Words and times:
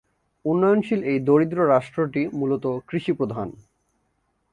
উন্নয়নশীল 0.45 1.01
এই 1.03 1.19
দরিদ্র 1.19 1.59
রাষ্ট্রটি 1.67 2.21
মূলত 2.33 2.65
কৃষিপ্রধান। 2.87 3.47